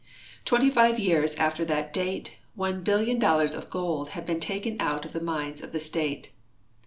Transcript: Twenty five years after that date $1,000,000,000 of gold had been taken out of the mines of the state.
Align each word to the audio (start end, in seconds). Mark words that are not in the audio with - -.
Twenty 0.45 0.71
five 0.71 0.97
years 0.97 1.35
after 1.35 1.63
that 1.65 1.93
date 1.93 2.37
$1,000,000,000 2.57 3.55
of 3.55 3.69
gold 3.69 4.09
had 4.17 4.25
been 4.25 4.39
taken 4.39 4.77
out 4.79 5.05
of 5.05 5.13
the 5.13 5.21
mines 5.21 5.61
of 5.61 5.73
the 5.73 5.79
state. 5.79 6.31